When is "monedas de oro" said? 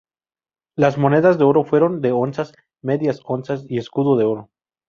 0.97-1.63